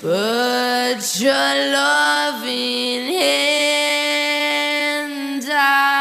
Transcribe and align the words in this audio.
Put 0.00 1.20
your 1.20 1.72
loving 1.72 3.12
hand 3.12 3.84
out. 5.50 5.98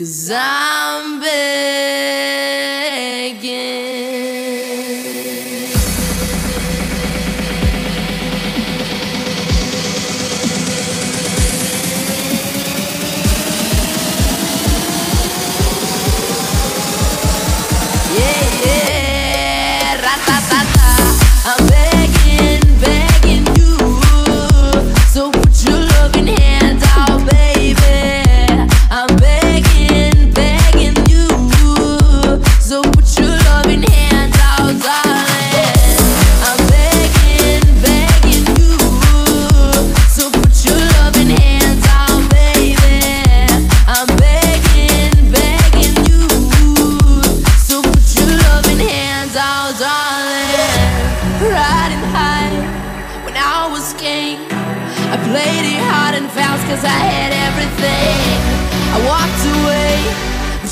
Cause 0.00 0.30
I'm 0.32 1.20
baby. 1.20 1.79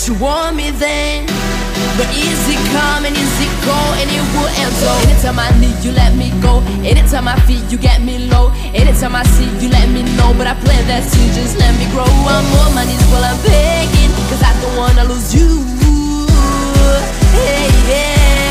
you 0.09 0.15
want 0.15 0.57
me 0.57 0.71
then? 0.71 1.27
But 1.97 2.09
is 2.17 2.41
it 2.49 2.63
come 2.73 3.05
and 3.05 3.15
is 3.15 3.37
it 3.45 3.53
go 3.69 3.77
and 4.01 4.09
it 4.09 4.25
will 4.33 4.49
end 4.49 4.73
so. 4.81 4.89
Anytime 5.05 5.39
I 5.39 5.51
need 5.61 5.77
you 5.85 5.93
let 5.93 6.17
me 6.17 6.33
go. 6.41 6.63
Anytime 6.83 7.29
I 7.29 7.39
feel 7.45 7.63
you 7.69 7.77
get 7.77 8.01
me 8.01 8.27
low. 8.31 8.51
Anytime 8.75 9.15
I 9.15 9.23
see 9.25 9.51
you 9.61 9.69
let 9.69 9.89
me 9.91 10.03
know. 10.17 10.33
But 10.39 10.47
I 10.47 10.55
plan 10.65 10.87
that 10.89 11.05
you 11.05 11.27
just 11.37 11.59
let 11.59 11.77
me 11.77 11.85
grow. 11.93 12.09
I'm 12.09 12.49
on 12.65 12.75
my 12.75 12.85
knees 12.89 13.05
while 13.13 13.25
I'm 13.25 13.37
begging. 13.45 14.13
Cause 14.33 14.43
I 14.43 14.53
don't 14.63 14.77
wanna 14.77 15.05
lose 15.05 15.35
you. 15.35 15.49
Hey 17.37 17.69
yeah. 17.91 18.48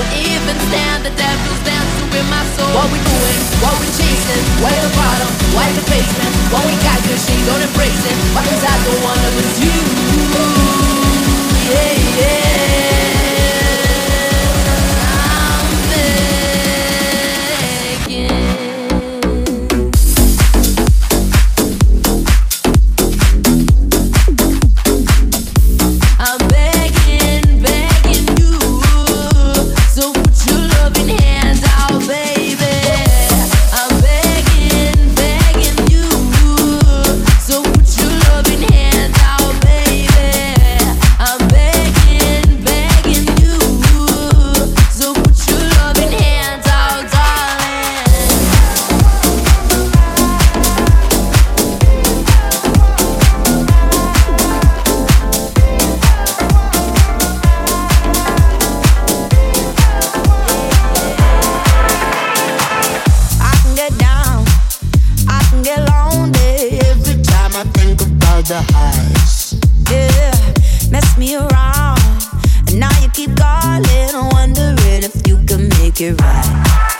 Will 0.00 0.12
even 0.16 0.56
stand. 0.72 1.04
The 1.04 1.12
devil's 1.12 1.60
dancing 1.60 2.08
with 2.08 2.26
my 2.32 2.44
soul. 2.56 2.72
What 2.72 2.88
we 2.88 3.00
doing? 3.04 3.40
What 3.60 3.76
we 3.76 3.86
chasing? 3.92 4.44
Where 4.64 4.80
the 4.80 4.92
bottom? 4.96 5.28
Why 5.52 5.68
the 5.76 5.84
basement? 5.92 6.32
What 6.48 6.64
we 6.64 6.74
got 6.80 6.96
good 7.04 7.20
shit, 7.20 7.40
don't 7.44 7.60
embrace 7.60 8.00
it. 8.08 8.16
But 8.32 8.48
cause 8.48 8.64
I 8.64 8.74
don't 8.80 9.02
wanna 9.04 9.28
lose 9.36 9.58
you. 9.60 9.76
Yeah, 11.68 12.16
yeah. 12.16 12.49
me 71.20 71.36
around. 71.36 72.00
And 72.68 72.80
now 72.80 72.90
you 73.02 73.10
keep 73.10 73.36
calling, 73.36 74.30
wondering 74.32 75.04
if 75.04 75.28
you 75.28 75.36
can 75.44 75.68
make 75.68 76.00
it 76.00 76.18
right. 76.18 76.99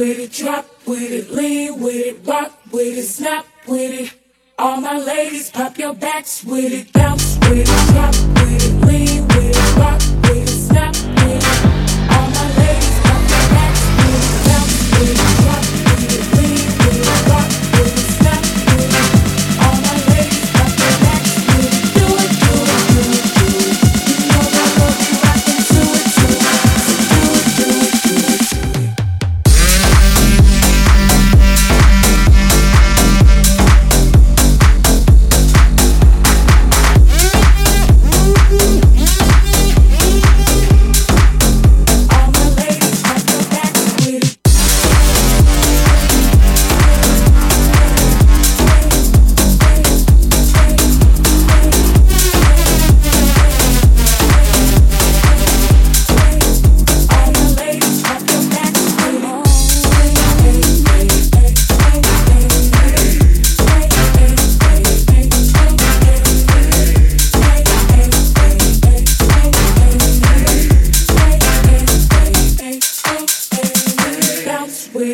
with 0.00 0.18
it, 0.18 0.32
drop 0.32 0.66
with 0.86 1.12
it, 1.12 1.30
lean 1.30 1.78
with 1.78 1.94
it, 1.94 2.26
rock 2.26 2.58
with 2.72 2.96
it, 2.96 3.02
snap 3.02 3.44
with 3.68 4.00
it. 4.00 4.14
All 4.58 4.80
my 4.80 4.98
ladies, 4.98 5.50
pop 5.50 5.76
your 5.76 5.92
backs 5.92 6.42
with 6.42 6.72
it, 6.72 6.90
bounce 6.94 7.36
with 7.42 7.68
it, 7.68 7.92
drop 7.92 8.39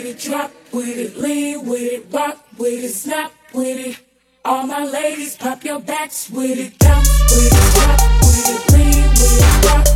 with 0.06 0.25
it, 0.25 0.28
drop 0.28 0.52
with 0.72 0.98
it, 0.98 1.16
lean 1.16 1.66
with 1.66 1.82
it, 1.82 2.06
rock 2.10 2.44
with 2.58 2.84
it, 2.84 2.88
snap 2.90 3.32
with 3.52 3.86
it. 3.86 3.98
All 4.44 4.66
my 4.66 4.84
ladies, 4.84 5.36
pop 5.36 5.64
your 5.64 5.80
backs 5.80 6.30
with 6.30 6.58
it, 6.58 6.78
bounce 6.78 7.08
with 7.34 7.52
it, 7.52 7.75
drop 7.75 8.00
with 8.22 8.48
it, 8.48 8.72
lean 8.72 9.08
with 9.10 9.40
it, 9.40 9.64
rock. 9.66 9.96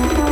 Thank 0.00 0.18
you. 0.18 0.29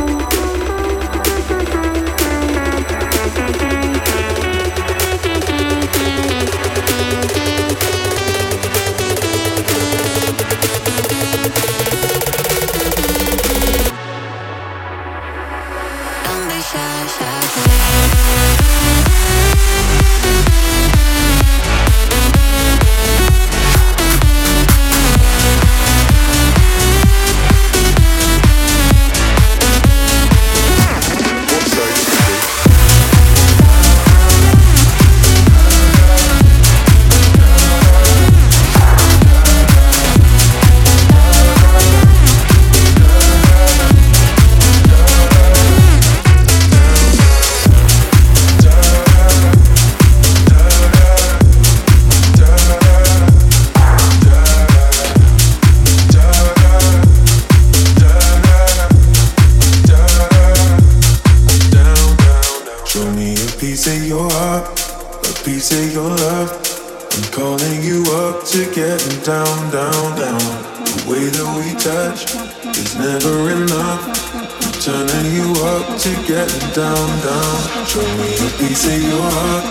down, 76.73 77.09
down. 77.21 77.85
Show 77.85 78.05
me 78.17 78.29
a 78.33 78.49
piece 78.57 78.85
of 78.89 79.01
your 79.01 79.21
heart, 79.21 79.65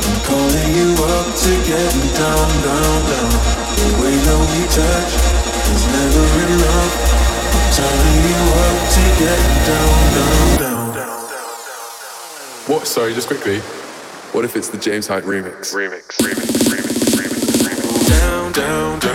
I'm 0.00 0.18
calling 0.24 0.70
you 0.76 0.90
up 0.96 1.28
to 1.28 1.52
get 1.68 1.92
down, 2.16 2.48
down, 2.64 2.98
down. 3.10 3.32
The 3.76 3.88
way 4.00 4.14
that 4.16 4.40
we 4.50 4.62
touch 4.72 5.12
is 5.72 5.84
never 5.92 6.24
enough. 6.48 6.94
I'm 7.52 7.68
turning 7.76 8.22
you 8.30 8.40
up 8.64 8.78
to 8.94 9.04
get 9.20 9.40
down, 9.68 9.98
down, 10.14 10.46
down. 10.58 11.10
What? 12.66 12.86
Sorry, 12.86 13.14
just 13.14 13.26
quickly. 13.26 13.58
What 14.32 14.44
if 14.44 14.56
it's 14.56 14.68
the 14.68 14.78
James 14.78 15.06
Hype 15.06 15.24
remix? 15.24 15.74
Remix, 15.74 16.16
remix, 16.22 16.48
remix, 16.70 17.18
remix, 17.18 17.66
remix. 17.66 18.08
Down, 18.08 18.52
down, 18.52 18.98
down. 19.00 19.09